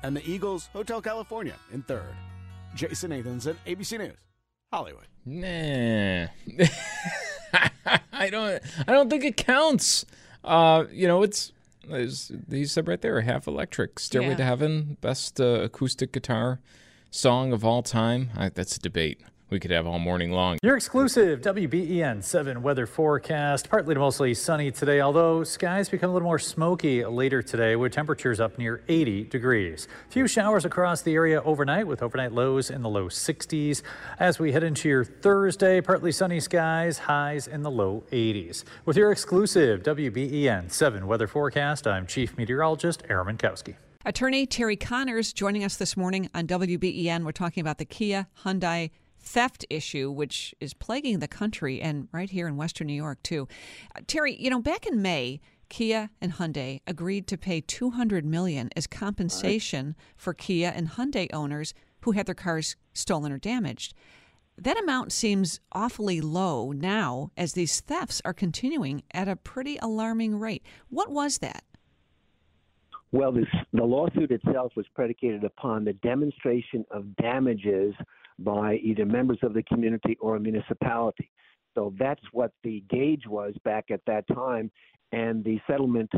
and 0.01 0.15
the 0.15 0.25
Eagles' 0.25 0.69
Hotel 0.71 1.01
California 1.01 1.55
in 1.73 1.81
third. 1.83 2.15
Jason 2.73 3.11
Nathanson, 3.11 3.57
ABC 3.67 3.97
News, 3.97 4.15
Hollywood. 4.71 5.07
Nah, 5.25 6.27
I 8.13 8.29
don't. 8.29 8.63
I 8.87 8.93
don't 8.93 9.09
think 9.09 9.25
it 9.25 9.35
counts. 9.35 10.05
Uh, 10.45 10.85
you 10.89 11.05
know, 11.05 11.21
it's. 11.21 11.51
There's, 11.85 12.31
you 12.47 12.65
said 12.65 12.87
right 12.87 13.01
there, 13.01 13.19
half 13.19 13.45
electric. 13.45 13.99
Stairway 13.99 14.29
Yeah. 14.29 14.35
to 14.37 14.43
Heaven, 14.45 14.95
best 15.01 15.41
uh, 15.41 15.59
acoustic 15.63 16.13
guitar 16.13 16.61
song 17.09 17.51
of 17.51 17.65
all 17.65 17.83
time. 17.83 18.29
I, 18.37 18.47
that's 18.47 18.77
a 18.77 18.79
debate 18.79 19.19
we 19.51 19.59
could 19.59 19.69
have 19.69 19.85
all 19.85 19.99
morning 19.99 20.31
long. 20.31 20.57
Your 20.63 20.77
exclusive 20.77 21.41
WBEN 21.41 22.23
7 22.23 22.63
weather 22.63 22.87
forecast. 22.87 23.69
Partly 23.69 23.93
to 23.93 23.99
mostly 23.99 24.33
sunny 24.33 24.71
today, 24.71 25.01
although 25.01 25.43
skies 25.43 25.89
become 25.89 26.09
a 26.09 26.13
little 26.13 26.27
more 26.27 26.39
smoky 26.39 27.03
later 27.03 27.43
today 27.43 27.75
with 27.75 27.91
temperatures 27.91 28.39
up 28.39 28.57
near 28.57 28.81
80 28.87 29.25
degrees. 29.25 29.89
Few 30.09 30.25
showers 30.25 30.63
across 30.63 31.01
the 31.01 31.13
area 31.13 31.41
overnight 31.43 31.85
with 31.85 32.01
overnight 32.01 32.31
lows 32.31 32.69
in 32.69 32.81
the 32.81 32.89
low 32.89 33.09
60s. 33.09 33.81
As 34.19 34.39
we 34.39 34.53
head 34.53 34.63
into 34.63 34.87
your 34.87 35.03
Thursday, 35.03 35.81
partly 35.81 36.13
sunny 36.13 36.39
skies, 36.39 36.97
highs 36.97 37.47
in 37.47 37.61
the 37.61 37.71
low 37.71 38.03
80s. 38.11 38.63
With 38.85 38.95
your 38.95 39.11
exclusive 39.11 39.83
WBEN 39.83 40.71
7 40.71 41.05
weather 41.05 41.27
forecast, 41.27 41.85
I'm 41.85 42.07
Chief 42.07 42.37
Meteorologist 42.37 43.03
Aaron 43.09 43.37
Mentkowski. 43.37 43.75
Attorney 44.03 44.47
Terry 44.47 44.77
Connors 44.77 45.31
joining 45.31 45.63
us 45.63 45.75
this 45.75 45.95
morning 45.95 46.27
on 46.33 46.47
WBEN. 46.47 47.23
We're 47.23 47.31
talking 47.31 47.61
about 47.61 47.77
the 47.77 47.85
Kia 47.85 48.25
Hyundai 48.43 48.89
theft 49.21 49.65
issue, 49.69 50.11
which 50.11 50.53
is 50.59 50.73
plaguing 50.73 51.19
the 51.19 51.27
country 51.27 51.81
and 51.81 52.07
right 52.11 52.29
here 52.29 52.47
in 52.47 52.57
Western 52.57 52.87
New 52.87 52.93
York, 52.93 53.21
too. 53.23 53.47
Uh, 53.95 54.01
Terry, 54.07 54.35
you 54.35 54.49
know, 54.49 54.61
back 54.61 54.85
in 54.85 55.01
May, 55.01 55.39
Kia 55.69 56.09
and 56.19 56.33
Hyundai 56.33 56.81
agreed 56.85 57.27
to 57.27 57.37
pay 57.37 57.61
200 57.61 58.25
million 58.25 58.69
as 58.75 58.87
compensation 58.87 59.87
right. 59.87 59.95
for 60.17 60.33
Kia 60.33 60.71
and 60.75 60.89
Hyundai 60.89 61.27
owners 61.33 61.73
who 62.01 62.11
had 62.11 62.25
their 62.25 62.35
cars 62.35 62.75
stolen 62.93 63.31
or 63.31 63.37
damaged. 63.37 63.93
That 64.57 64.77
amount 64.77 65.11
seems 65.11 65.59
awfully 65.71 66.19
low 66.19 66.71
now 66.71 67.31
as 67.37 67.53
these 67.53 67.79
thefts 67.79 68.21
are 68.25 68.33
continuing 68.33 69.03
at 69.11 69.27
a 69.27 69.35
pretty 69.35 69.77
alarming 69.81 70.39
rate. 70.39 70.63
What 70.89 71.09
was 71.09 71.37
that? 71.37 71.63
Well, 73.13 73.31
this, 73.31 73.47
the 73.73 73.83
lawsuit 73.83 74.31
itself 74.31 74.73
was 74.75 74.85
predicated 74.93 75.43
upon 75.43 75.83
the 75.83 75.93
demonstration 75.93 76.85
of 76.91 77.15
damages 77.17 77.93
by 78.43 78.75
either 78.75 79.05
members 79.05 79.39
of 79.43 79.53
the 79.53 79.63
community 79.63 80.17
or 80.19 80.35
a 80.35 80.39
municipality. 80.39 81.29
So 81.75 81.93
that's 81.97 82.21
what 82.31 82.51
the 82.63 82.83
gauge 82.89 83.23
was 83.27 83.53
back 83.63 83.85
at 83.91 84.01
that 84.05 84.25
time, 84.27 84.69
and 85.11 85.43
the 85.43 85.59
settlement 85.67 86.11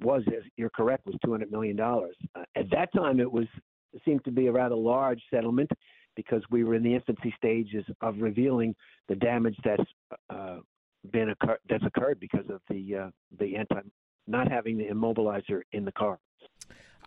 was, 0.00 0.22
as 0.28 0.42
you're 0.56 0.70
correct, 0.70 1.06
was 1.06 1.16
$200 1.24 1.50
million. 1.50 1.78
Uh, 1.80 2.42
at 2.56 2.70
that 2.70 2.92
time, 2.92 3.20
it 3.20 3.30
was 3.30 3.46
it 3.92 4.02
seemed 4.04 4.24
to 4.24 4.30
be 4.30 4.48
a 4.48 4.52
rather 4.52 4.74
large 4.74 5.22
settlement 5.32 5.70
because 6.14 6.42
we 6.50 6.64
were 6.64 6.74
in 6.74 6.82
the 6.82 6.94
infancy 6.94 7.32
stages 7.36 7.84
of 8.02 8.16
revealing 8.20 8.74
the 9.08 9.14
damage 9.14 9.56
that's 9.64 9.82
uh, 10.30 10.58
been 11.12 11.30
occur- 11.30 11.58
that's 11.68 11.84
occurred 11.84 12.20
because 12.20 12.44
of 12.50 12.60
the 12.68 12.94
uh, 12.94 13.10
the 13.38 13.56
anti 13.56 13.80
not 14.26 14.50
having 14.50 14.76
the 14.76 14.84
immobilizer 14.84 15.62
in 15.72 15.84
the 15.84 15.92
car. 15.92 16.18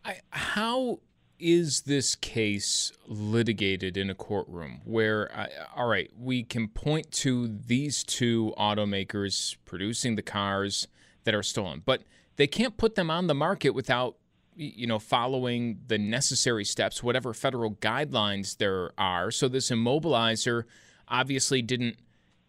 I, 0.04 0.16
how 0.32 1.00
is 1.42 1.82
this 1.82 2.16
case 2.16 2.92
litigated 3.08 3.98
in 3.98 4.10
a 4.10 4.16
courtroom 4.16 4.82
where, 4.86 5.36
uh, 5.36 5.48
all 5.76 5.88
right, 5.88 6.12
we 6.18 6.44
can 6.44 6.68
point 6.68 7.12
to 7.12 7.48
these 7.48 8.04
two 8.04 8.54
automakers 8.58 9.58
producing 9.66 10.16
the 10.16 10.22
cars 10.22 10.88
that 11.24 11.34
are 11.34 11.44
stolen, 11.44 11.82
but 11.86 12.04
they 12.36 12.48
can't 12.48 12.78
put 12.78 12.96
them 12.96 13.10
on 13.10 13.28
the 13.28 13.36
market 13.36 13.72
without 13.72 14.16
you 14.56 14.86
know 14.86 15.00
following 15.00 15.80
the 15.88 15.98
necessary 15.98 16.66
steps 16.66 17.02
whatever 17.02 17.34
federal 17.34 17.72
guidelines 17.76 18.58
there 18.58 18.92
are. 18.98 19.32
So 19.32 19.48
this 19.48 19.70
immobilizer 19.70 20.64
obviously 21.08 21.62
didn't 21.62 21.98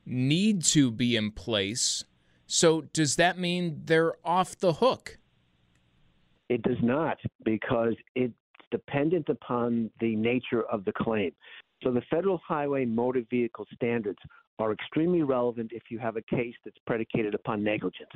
need 0.05 0.65
to 0.65 0.91
be 0.91 1.17
in 1.17 1.31
place. 1.31 2.05
So 2.47 2.83
does 2.93 3.17
that 3.17 3.39
mean 3.39 3.83
they're 3.85 4.15
off 4.25 4.59
the 4.59 4.75
hook? 4.75 5.19
It 6.49 6.63
does 6.63 6.83
not, 6.83 7.19
because 7.45 7.95
it's 8.15 8.35
dependent 8.73 9.29
upon 9.29 9.91
the 10.01 10.17
nature 10.17 10.63
of 10.65 10.85
the 10.85 10.93
claim. 10.93 11.31
So 11.85 11.93
the 11.93 12.03
Federal 12.11 12.39
Highway 12.39 12.85
Motor 12.85 13.23
Vehicle 13.31 13.67
Standards 13.75 14.19
are 14.59 14.73
extremely 14.73 15.23
relevant 15.23 15.71
if 15.73 15.85
you 15.91 15.99
have 15.99 16.17
a 16.17 16.23
case 16.23 16.55
that's 16.65 16.77
predicated 16.87 17.35
upon 17.35 17.63
negligence, 17.63 18.13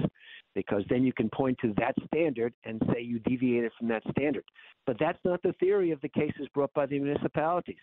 because 0.54 0.82
then 0.88 1.04
you 1.04 1.12
can 1.12 1.28
point 1.30 1.58
to 1.60 1.72
that 1.78 1.94
standard 2.06 2.52
and 2.64 2.82
say 2.92 3.00
you 3.00 3.18
deviated 3.20 3.72
from 3.78 3.88
that 3.88 4.02
standard. 4.10 4.44
But 4.86 4.96
that's 4.98 5.18
not 5.24 5.42
the 5.42 5.54
theory 5.54 5.92
of 5.92 6.00
the 6.00 6.08
cases 6.08 6.48
brought 6.54 6.72
by 6.74 6.86
the 6.86 6.98
municipalities. 6.98 7.76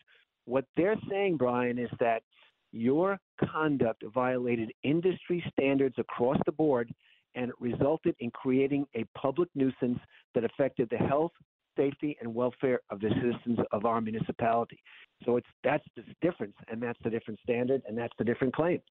What 0.45 0.65
they're 0.75 0.99
saying, 1.09 1.37
Brian, 1.37 1.77
is 1.77 1.89
that 1.99 2.23
your 2.71 3.19
conduct 3.51 4.03
violated 4.13 4.71
industry 4.83 5.43
standards 5.51 5.95
across 5.97 6.37
the 6.45 6.51
board 6.51 6.93
and 7.35 7.49
it 7.49 7.55
resulted 7.59 8.15
in 8.19 8.31
creating 8.31 8.85
a 8.95 9.05
public 9.17 9.49
nuisance 9.55 9.99
that 10.35 10.43
affected 10.43 10.87
the 10.89 10.97
health, 10.97 11.31
safety, 11.75 12.17
and 12.21 12.33
welfare 12.33 12.81
of 12.89 12.99
the 12.99 13.09
citizens 13.09 13.59
of 13.71 13.85
our 13.85 14.01
municipality. 14.01 14.81
So 15.25 15.37
it's 15.37 15.47
that's 15.63 15.85
the 15.95 16.03
difference, 16.21 16.55
and 16.67 16.81
that's 16.81 16.99
the 17.03 17.09
different 17.09 17.39
standard, 17.43 17.81
and 17.87 17.97
that's 17.97 18.13
the 18.17 18.23
different 18.23 18.55
claim. 18.55 18.81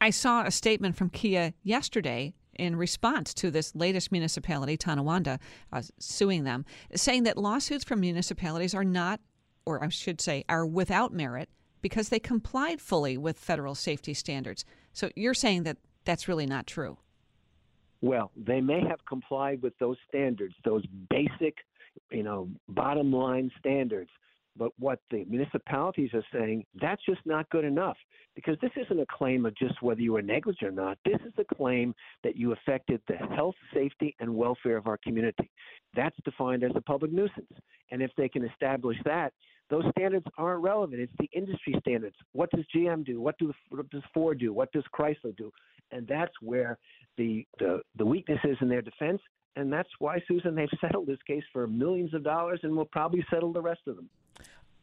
I 0.00 0.10
saw 0.10 0.44
a 0.44 0.50
statement 0.50 0.96
from 0.96 1.10
Kia 1.10 1.54
yesterday 1.62 2.34
in 2.54 2.76
response 2.76 3.32
to 3.34 3.50
this 3.50 3.74
latest 3.74 4.12
municipality, 4.12 4.76
Tonawanda, 4.76 5.38
uh, 5.72 5.82
suing 5.98 6.44
them, 6.44 6.64
saying 6.94 7.22
that 7.22 7.38
lawsuits 7.38 7.84
from 7.84 8.00
municipalities 8.00 8.74
are 8.74 8.84
not, 8.84 9.20
or 9.64 9.82
I 9.82 9.88
should 9.88 10.20
say, 10.20 10.44
are 10.48 10.66
without 10.66 11.12
merit 11.12 11.48
because 11.80 12.08
they 12.08 12.18
complied 12.18 12.80
fully 12.80 13.16
with 13.16 13.38
federal 13.38 13.74
safety 13.74 14.14
standards. 14.14 14.64
So 14.92 15.10
you're 15.16 15.34
saying 15.34 15.64
that 15.64 15.78
that's 16.04 16.28
really 16.28 16.46
not 16.46 16.66
true. 16.66 16.98
Well, 18.00 18.32
they 18.36 18.60
may 18.60 18.80
have 18.80 19.04
complied 19.06 19.62
with 19.62 19.78
those 19.78 19.96
standards, 20.08 20.54
those 20.64 20.84
basic, 21.08 21.58
you 22.10 22.22
know, 22.22 22.48
bottom 22.68 23.12
line 23.12 23.50
standards. 23.58 24.10
But 24.54 24.72
what 24.78 24.98
the 25.10 25.24
municipalities 25.24 26.10
are 26.12 26.24
saying, 26.32 26.66
that's 26.78 27.02
just 27.08 27.20
not 27.24 27.48
good 27.48 27.64
enough. 27.64 27.96
Because 28.34 28.56
this 28.60 28.70
isn't 28.76 29.00
a 29.00 29.06
claim 29.10 29.46
of 29.46 29.56
just 29.56 29.80
whether 29.80 30.00
you 30.00 30.12
were 30.12 30.22
negligent 30.22 30.68
or 30.68 30.72
not. 30.72 30.98
This 31.06 31.18
is 31.26 31.32
a 31.38 31.54
claim 31.54 31.94
that 32.22 32.36
you 32.36 32.52
affected 32.52 33.00
the 33.08 33.16
health, 33.34 33.54
safety, 33.72 34.14
and 34.20 34.34
welfare 34.34 34.76
of 34.76 34.86
our 34.86 34.98
community. 34.98 35.50
That's 35.94 36.16
defined 36.24 36.64
as 36.64 36.72
a 36.74 36.82
public 36.82 37.12
nuisance. 37.12 37.52
And 37.90 38.02
if 38.02 38.10
they 38.16 38.28
can 38.28 38.44
establish 38.44 38.96
that, 39.04 39.32
those 39.70 39.84
standards 39.96 40.26
aren't 40.36 40.62
relevant. 40.62 41.00
It's 41.00 41.12
the 41.18 41.30
industry 41.32 41.74
standards. 41.80 42.16
What 42.32 42.50
does 42.50 42.64
GM 42.76 43.06
do? 43.06 43.22
What, 43.22 43.38
do, 43.38 43.52
what 43.70 43.88
does 43.90 44.02
Ford 44.12 44.38
do? 44.38 44.52
What 44.52 44.70
does 44.72 44.84
Chrysler 44.94 45.34
do? 45.36 45.50
And 45.92 46.06
that's 46.06 46.32
where 46.42 46.78
the, 47.16 47.46
the, 47.58 47.80
the 47.96 48.04
weakness 48.04 48.40
is 48.44 48.56
in 48.60 48.68
their 48.68 48.82
defense. 48.82 49.20
And 49.56 49.72
that's 49.72 49.88
why, 49.98 50.22
Susan, 50.26 50.54
they've 50.54 50.68
settled 50.80 51.06
this 51.06 51.22
case 51.26 51.44
for 51.52 51.66
millions 51.66 52.14
of 52.14 52.24
dollars 52.24 52.60
and 52.62 52.76
will 52.76 52.84
probably 52.84 53.24
settle 53.30 53.52
the 53.52 53.60
rest 53.60 53.80
of 53.86 53.96
them. 53.96 54.08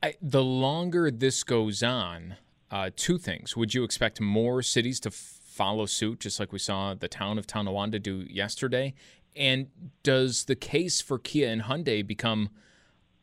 I, 0.02 0.16
the 0.22 0.44
longer 0.44 1.12
this 1.12 1.44
goes 1.44 1.84
on, 1.84 2.36
uh, 2.72 2.92
two 2.96 3.18
things. 3.18 3.58
Would 3.58 3.74
you 3.74 3.84
expect 3.84 4.22
more 4.22 4.62
cities 4.62 5.00
to 5.02 5.12
follow 5.12 5.86
suit, 5.86 6.22
just 6.22 6.40
like 6.40 6.54
we 6.54 6.60
saw 6.60 6.94
the 6.94 7.08
town 7.08 7.38
of 7.38 7.48
Tonawanda 7.48 8.00
do 8.00 8.26
yesterday? 8.30 8.94
And 9.36 9.68
does 10.04 10.46
the 10.46 10.56
case 10.56 11.02
for 11.02 11.20
Kia 11.20 11.50
and 11.50 11.64
Hyundai 11.64 12.06
become 12.06 12.50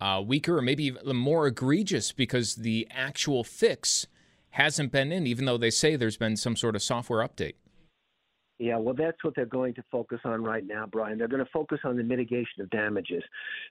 uh, 0.01 0.23
weaker 0.25 0.59
or 0.59 0.63
maybe 0.63 0.85
even 0.85 1.17
more 1.17 1.47
egregious 1.47 2.13
because 2.13 2.57
the 2.57 2.87
actual 2.91 3.43
fix 3.43 4.07
hasn't 4.51 4.93
been 4.93 5.13
in, 5.13 5.27
even 5.27 5.45
though 5.45 5.57
they 5.59 5.71
say 5.71 5.97
there's 5.97 6.17
been 6.17 6.37
some 6.37 6.57
sort 6.57 6.77
of 6.77 6.83
software 6.83 7.27
update? 7.27 7.55
Yeah, 8.59 8.79
well, 8.79 8.95
that's 8.95 9.23
what 9.23 9.35
they're 9.37 9.45
going 9.45 9.75
to 9.75 9.85
focus 9.91 10.21
on 10.25 10.43
right 10.43 10.67
now, 10.67 10.87
Brian. 10.91 11.19
They're 11.19 11.29
going 11.29 11.45
to 11.45 11.51
focus 11.53 11.81
on 11.85 11.97
the 11.97 12.03
mitigation 12.03 12.63
of 12.63 12.71
damages. 12.71 13.23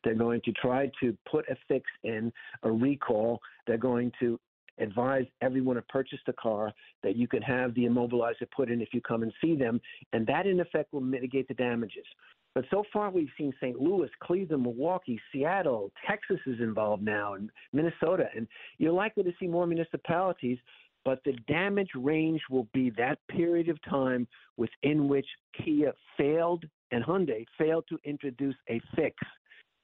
They're 0.03 0.13
going 0.13 0.41
to 0.45 0.51
try 0.51 0.91
to 1.01 1.17
put 1.29 1.49
a 1.49 1.55
fix 1.67 1.85
in 2.03 2.31
a 2.63 2.71
recall. 2.71 3.39
They're 3.65 3.77
going 3.77 4.11
to 4.19 4.39
advise 4.77 5.25
everyone 5.41 5.77
who 5.77 5.81
purchased 5.83 6.27
a 6.27 6.33
car 6.33 6.71
that 7.01 7.15
you 7.15 7.27
can 7.27 7.41
have 7.41 7.73
the 7.73 7.85
immobilizer 7.85 8.49
put 8.55 8.69
in 8.69 8.81
if 8.81 8.89
you 8.93 9.01
come 9.01 9.23
and 9.23 9.33
see 9.41 9.55
them, 9.55 9.81
and 10.13 10.27
that 10.27 10.45
in 10.45 10.59
effect 10.59 10.93
will 10.93 11.01
mitigate 11.01 11.47
the 11.47 11.53
damages. 11.53 12.05
But 12.53 12.65
so 12.71 12.83
far, 12.93 13.09
we've 13.09 13.29
seen 13.37 13.53
St. 13.59 13.79
Louis, 13.79 14.09
Cleveland, 14.23 14.63
Milwaukee, 14.63 15.19
Seattle, 15.31 15.91
Texas 16.07 16.39
is 16.45 16.59
involved 16.61 17.03
now, 17.03 17.33
and 17.33 17.49
Minnesota, 17.73 18.29
and 18.35 18.47
you're 18.77 18.93
likely 18.93 19.23
to 19.23 19.33
see 19.39 19.47
more 19.47 19.67
municipalities 19.67 20.57
but 21.05 21.19
the 21.23 21.33
damage 21.47 21.91
range 21.95 22.41
will 22.49 22.67
be 22.73 22.89
that 22.97 23.19
period 23.29 23.69
of 23.69 23.77
time 23.87 24.27
within 24.57 25.07
which 25.07 25.27
Kia 25.63 25.93
failed 26.17 26.65
and 26.91 27.03
Hyundai 27.03 27.45
failed 27.57 27.85
to 27.89 27.99
introduce 28.03 28.55
a 28.69 28.81
fix. 28.95 29.15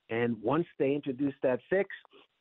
And 0.10 0.36
once 0.42 0.66
they 0.80 0.94
introduce 0.94 1.36
that 1.44 1.60
fix, 1.70 1.90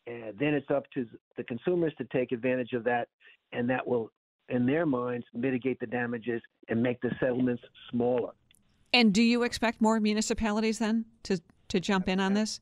uh, 0.09 0.33
then 0.39 0.55
it's 0.55 0.71
up 0.71 0.85
to 0.95 1.07
the 1.37 1.45
consumers 1.45 1.93
to 1.99 2.05
take 2.05 2.33
advantage 2.33 2.73
of 2.73 2.83
that, 2.85 3.09
and 3.53 3.69
that 3.71 3.87
will, 3.87 4.11
in 4.49 4.67
their 4.67 4.87
minds, 4.87 5.27
mitigate 5.35 5.79
the 5.79 5.87
damages 5.87 6.41
and 6.69 6.83
make 6.83 7.01
the 7.01 7.11
settlements 7.21 7.63
smaller. 7.91 8.33
And 8.93 9.13
do 9.13 9.23
you 9.23 9.45
expect 9.45 9.81
more 9.81 10.01
municipalities 10.01 10.79
then 10.79 11.05
to, 11.25 11.41
to 11.69 11.79
jump 11.79 12.09
in 12.09 12.19
on 12.19 12.35
this? 12.35 12.61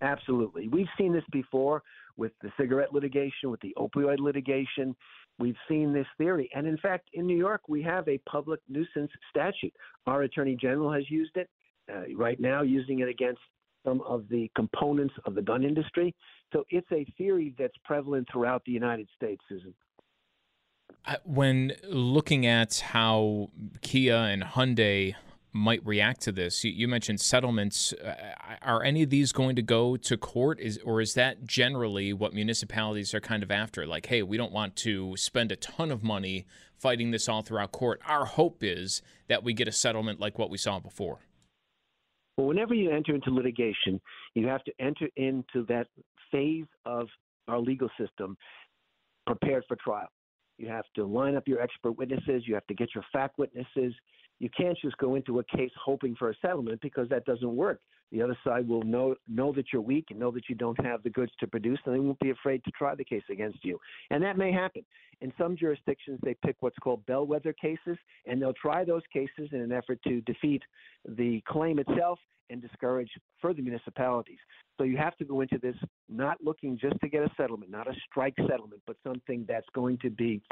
Absolutely. 0.00 0.66
We've 0.66 0.88
seen 0.98 1.12
this 1.12 1.22
before 1.30 1.82
with 2.16 2.32
the 2.42 2.50
cigarette 2.58 2.92
litigation, 2.92 3.50
with 3.50 3.60
the 3.60 3.74
opioid 3.78 4.18
litigation. 4.18 4.96
We've 5.38 5.56
seen 5.68 5.92
this 5.92 6.06
theory. 6.18 6.50
And 6.54 6.66
in 6.66 6.76
fact, 6.78 7.08
in 7.14 7.26
New 7.26 7.36
York, 7.36 7.62
we 7.68 7.82
have 7.82 8.06
a 8.08 8.18
public 8.28 8.60
nuisance 8.68 9.10
statute. 9.30 9.72
Our 10.06 10.22
attorney 10.22 10.56
general 10.60 10.92
has 10.92 11.10
used 11.10 11.36
it 11.36 11.48
uh, 11.92 12.14
right 12.16 12.38
now, 12.38 12.62
using 12.62 13.00
it 13.00 13.08
against 13.08 13.40
some 13.84 14.00
of 14.02 14.28
the 14.28 14.50
components 14.54 15.14
of 15.24 15.34
the 15.34 15.42
gun 15.42 15.64
industry. 15.64 16.14
So 16.52 16.64
it's 16.70 16.86
a 16.92 17.04
theory 17.18 17.54
that's 17.58 17.74
prevalent 17.84 18.28
throughout 18.32 18.62
the 18.64 18.72
United 18.72 19.08
States, 19.16 19.42
Susan. 19.48 19.74
When 21.24 21.72
looking 21.88 22.46
at 22.46 22.76
how 22.76 23.50
Kia 23.80 24.14
and 24.14 24.42
Hyundai 24.42 25.14
might 25.52 25.84
react 25.84 26.22
to 26.22 26.32
this. 26.32 26.64
You, 26.64 26.88
mentioned 26.88 27.20
settlements. 27.20 27.92
Uh, 27.92 28.14
are 28.62 28.82
any 28.82 29.02
of 29.02 29.10
these 29.10 29.32
going 29.32 29.56
to 29.56 29.62
go 29.62 29.96
to 29.96 30.16
court? 30.16 30.58
Is 30.60 30.78
or 30.84 31.00
is 31.00 31.14
that 31.14 31.44
generally 31.44 32.12
what 32.12 32.32
municipalities 32.32 33.14
are 33.14 33.20
kind 33.20 33.42
of 33.42 33.50
after? 33.50 33.86
Like, 33.86 34.06
hey, 34.06 34.22
we 34.22 34.36
don't 34.36 34.52
want 34.52 34.76
to 34.76 35.16
spend 35.16 35.52
a 35.52 35.56
ton 35.56 35.90
of 35.90 36.02
money 36.02 36.46
fighting 36.74 37.10
this 37.10 37.28
all 37.28 37.42
throughout 37.42 37.72
court. 37.72 38.00
Our 38.06 38.24
hope 38.24 38.62
is 38.62 39.02
that 39.28 39.44
we 39.44 39.52
get 39.52 39.68
a 39.68 39.72
settlement 39.72 40.20
like 40.20 40.38
what 40.38 40.50
we 40.50 40.58
saw 40.58 40.78
before. 40.78 41.20
Well, 42.36 42.46
whenever 42.46 42.74
you 42.74 42.90
enter 42.90 43.14
into 43.14 43.30
litigation, 43.30 44.00
you 44.34 44.46
have 44.46 44.64
to 44.64 44.72
enter 44.80 45.08
into 45.16 45.66
that 45.68 45.86
phase 46.30 46.64
of 46.86 47.08
our 47.46 47.60
legal 47.60 47.90
system 48.00 48.36
prepared 49.26 49.64
for 49.68 49.76
trial. 49.76 50.08
You 50.56 50.68
have 50.68 50.84
to 50.96 51.04
line 51.04 51.36
up 51.36 51.46
your 51.46 51.60
expert 51.60 51.92
witnesses. 51.92 52.44
You 52.46 52.54
have 52.54 52.66
to 52.68 52.74
get 52.74 52.88
your 52.94 53.04
fact 53.12 53.38
witnesses. 53.38 53.94
You 54.42 54.50
can't 54.56 54.76
just 54.82 54.98
go 54.98 55.14
into 55.14 55.38
a 55.38 55.44
case 55.44 55.70
hoping 55.80 56.16
for 56.16 56.30
a 56.30 56.34
settlement 56.42 56.80
because 56.80 57.08
that 57.10 57.24
doesn't 57.24 57.54
work. 57.54 57.80
The 58.10 58.20
other 58.20 58.36
side 58.42 58.66
will 58.66 58.82
know 58.82 59.14
know 59.28 59.52
that 59.52 59.66
you're 59.72 59.80
weak 59.80 60.06
and 60.10 60.18
know 60.18 60.32
that 60.32 60.48
you 60.48 60.56
don't 60.56 60.84
have 60.84 61.00
the 61.04 61.10
goods 61.10 61.30
to 61.38 61.46
produce, 61.46 61.78
and 61.86 61.94
they 61.94 62.00
won't 62.00 62.18
be 62.18 62.30
afraid 62.30 62.64
to 62.64 62.72
try 62.72 62.96
the 62.96 63.04
case 63.04 63.22
against 63.30 63.64
you. 63.64 63.78
And 64.10 64.20
that 64.24 64.36
may 64.36 64.50
happen. 64.50 64.84
In 65.20 65.32
some 65.38 65.56
jurisdictions, 65.56 66.18
they 66.24 66.34
pick 66.44 66.56
what's 66.58 66.76
called 66.78 67.06
bellwether 67.06 67.52
cases, 67.52 67.96
and 68.26 68.42
they'll 68.42 68.52
try 68.52 68.84
those 68.84 69.02
cases 69.12 69.48
in 69.52 69.60
an 69.60 69.70
effort 69.70 70.00
to 70.08 70.20
defeat 70.22 70.62
the 71.08 71.40
claim 71.46 71.78
itself 71.78 72.18
and 72.50 72.60
discourage 72.60 73.10
further 73.40 73.62
municipalities. 73.62 74.40
So 74.76 74.82
you 74.82 74.96
have 74.96 75.16
to 75.18 75.24
go 75.24 75.40
into 75.40 75.58
this 75.58 75.76
not 76.08 76.38
looking 76.42 76.76
just 76.76 76.98
to 77.00 77.08
get 77.08 77.22
a 77.22 77.30
settlement, 77.36 77.70
not 77.70 77.86
a 77.86 77.94
strike 78.10 78.34
settlement, 78.48 78.82
but 78.88 78.96
something 79.06 79.44
that's 79.46 79.68
going 79.72 79.98
to 79.98 80.10
be 80.10 80.42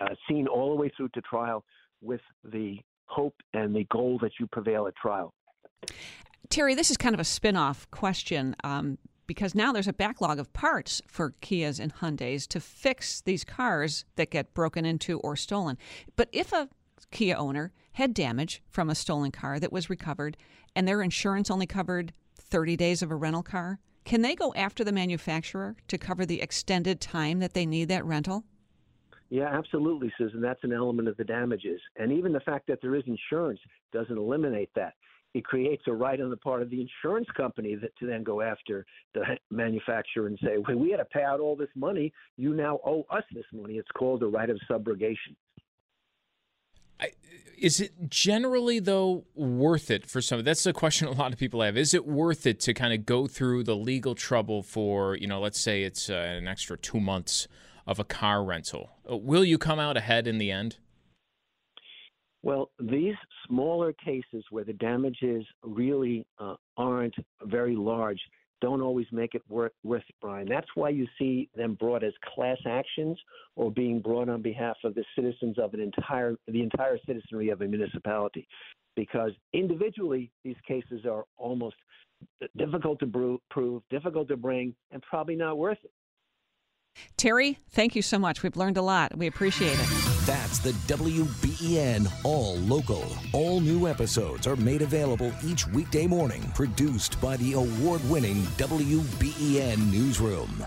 uh, 0.00 0.14
seen 0.26 0.46
all 0.46 0.74
the 0.74 0.80
way 0.80 0.90
through 0.96 1.10
to 1.10 1.20
trial 1.20 1.62
with 2.00 2.22
the 2.42 2.78
hope 3.14 3.34
and 3.52 3.74
the 3.74 3.84
goal 3.84 4.18
that 4.22 4.32
you 4.40 4.46
prevail 4.46 4.86
at 4.86 4.96
trial. 4.96 5.32
Terry, 6.50 6.74
this 6.74 6.90
is 6.90 6.96
kind 6.96 7.14
of 7.14 7.20
a 7.20 7.24
spin 7.24 7.56
off 7.56 7.90
question 7.90 8.54
um, 8.64 8.98
because 9.26 9.54
now 9.54 9.72
there's 9.72 9.88
a 9.88 9.92
backlog 9.92 10.38
of 10.38 10.52
parts 10.52 11.00
for 11.06 11.34
Kias 11.40 11.80
and 11.80 11.94
Hyundais 11.94 12.46
to 12.48 12.60
fix 12.60 13.20
these 13.22 13.44
cars 13.44 14.04
that 14.16 14.30
get 14.30 14.54
broken 14.54 14.84
into 14.84 15.18
or 15.20 15.36
stolen. 15.36 15.78
But 16.16 16.28
if 16.32 16.52
a 16.52 16.68
Kia 17.10 17.36
owner 17.36 17.72
had 17.92 18.12
damage 18.12 18.62
from 18.68 18.90
a 18.90 18.94
stolen 18.94 19.30
car 19.30 19.60
that 19.60 19.72
was 19.72 19.88
recovered 19.88 20.36
and 20.74 20.86
their 20.86 21.02
insurance 21.02 21.50
only 21.50 21.66
covered 21.66 22.12
30 22.36 22.76
days 22.76 23.02
of 23.02 23.10
a 23.10 23.16
rental 23.16 23.42
car, 23.42 23.78
can 24.04 24.20
they 24.20 24.34
go 24.34 24.52
after 24.54 24.84
the 24.84 24.92
manufacturer 24.92 25.76
to 25.88 25.96
cover 25.96 26.26
the 26.26 26.42
extended 26.42 27.00
time 27.00 27.38
that 27.38 27.54
they 27.54 27.64
need 27.64 27.88
that 27.88 28.04
rental? 28.04 28.44
Yeah, 29.30 29.48
absolutely, 29.52 30.12
Susan. 30.18 30.40
That's 30.40 30.62
an 30.62 30.72
element 30.72 31.08
of 31.08 31.16
the 31.16 31.24
damages. 31.24 31.80
And 31.96 32.12
even 32.12 32.32
the 32.32 32.40
fact 32.40 32.66
that 32.68 32.80
there 32.82 32.94
is 32.94 33.04
insurance 33.06 33.60
doesn't 33.92 34.16
eliminate 34.16 34.70
that. 34.76 34.94
It 35.32 35.44
creates 35.44 35.82
a 35.88 35.92
right 35.92 36.20
on 36.20 36.30
the 36.30 36.36
part 36.36 36.62
of 36.62 36.70
the 36.70 36.80
insurance 36.80 37.26
company 37.36 37.74
that 37.74 37.96
to 37.98 38.06
then 38.06 38.22
go 38.22 38.40
after 38.40 38.86
the 39.14 39.36
manufacturer 39.50 40.28
and 40.28 40.38
say, 40.40 40.58
well, 40.58 40.76
we 40.76 40.92
had 40.92 40.98
to 40.98 41.04
pay 41.06 41.24
out 41.24 41.40
all 41.40 41.56
this 41.56 41.70
money. 41.74 42.12
You 42.36 42.54
now 42.54 42.78
owe 42.86 43.04
us 43.10 43.24
this 43.32 43.44
money. 43.52 43.74
It's 43.74 43.90
called 43.96 44.22
a 44.22 44.26
right 44.26 44.48
of 44.48 44.60
subrogation. 44.70 45.34
Is 47.58 47.80
it 47.80 48.10
generally 48.10 48.78
though 48.78 49.24
worth 49.34 49.90
it 49.90 50.06
for 50.06 50.20
some? 50.20 50.42
That's 50.42 50.64
the 50.64 50.72
question 50.72 51.08
a 51.08 51.12
lot 51.12 51.32
of 51.32 51.38
people 51.38 51.62
have. 51.62 51.76
Is 51.76 51.94
it 51.94 52.06
worth 52.06 52.46
it 52.46 52.60
to 52.60 52.74
kind 52.74 52.92
of 52.92 53.06
go 53.06 53.26
through 53.26 53.64
the 53.64 53.76
legal 53.76 54.14
trouble 54.14 54.62
for 54.62 55.16
you 55.16 55.26
know, 55.26 55.40
let's 55.40 55.60
say 55.60 55.82
it's 55.82 56.10
uh, 56.10 56.14
an 56.14 56.46
extra 56.46 56.76
two 56.76 57.00
months 57.00 57.48
of 57.86 57.98
a 57.98 58.04
car 58.04 58.44
rental? 58.44 58.90
Uh, 59.10 59.16
will 59.16 59.44
you 59.44 59.58
come 59.58 59.78
out 59.78 59.96
ahead 59.96 60.26
in 60.26 60.38
the 60.38 60.50
end? 60.50 60.76
Well, 62.42 62.70
these 62.78 63.14
smaller 63.46 63.94
cases 63.94 64.44
where 64.50 64.64
the 64.64 64.74
damages 64.74 65.46
really 65.62 66.26
uh, 66.38 66.56
aren't 66.76 67.14
very 67.42 67.74
large 67.74 68.20
don't 68.60 68.80
always 68.80 69.06
make 69.12 69.34
it 69.34 69.42
worth, 69.48 69.72
worth 69.82 70.04
it, 70.08 70.14
Brian. 70.20 70.48
That's 70.48 70.68
why 70.74 70.88
you 70.88 71.06
see 71.18 71.50
them 71.54 71.74
brought 71.74 72.02
as 72.02 72.12
class 72.34 72.56
actions 72.66 73.18
or 73.56 73.70
being 73.70 74.00
brought 74.00 74.28
on 74.28 74.42
behalf 74.42 74.76
of 74.84 74.94
the 74.94 75.04
citizens 75.14 75.58
of 75.58 75.74
an 75.74 75.80
entire 75.80 76.36
the 76.48 76.62
entire 76.62 76.98
citizenry 77.06 77.50
of 77.50 77.60
a 77.60 77.66
municipality, 77.66 78.46
because 78.96 79.32
individually 79.52 80.30
these 80.44 80.56
cases 80.66 81.04
are 81.04 81.24
almost 81.36 81.76
difficult 82.56 83.00
to 83.00 83.40
prove, 83.50 83.82
difficult 83.90 84.28
to 84.28 84.36
bring, 84.36 84.74
and 84.92 85.02
probably 85.02 85.36
not 85.36 85.58
worth 85.58 85.78
it. 85.82 85.90
Terry, 87.16 87.58
thank 87.70 87.96
you 87.96 88.02
so 88.02 88.18
much. 88.18 88.42
We've 88.42 88.56
learned 88.56 88.76
a 88.76 88.82
lot. 88.82 89.16
We 89.16 89.26
appreciate 89.28 89.78
it. 89.78 89.88
That's 90.26 90.58
the 90.58 90.72
WBEN 90.92 92.10
All 92.22 92.56
Local. 92.56 93.06
All 93.32 93.60
new 93.60 93.88
episodes 93.88 94.46
are 94.46 94.56
made 94.56 94.82
available 94.82 95.32
each 95.42 95.66
weekday 95.68 96.06
morning, 96.06 96.42
produced 96.54 97.20
by 97.20 97.36
the 97.38 97.54
award 97.54 98.06
winning 98.10 98.42
WBEN 98.58 99.92
Newsroom. 99.92 100.66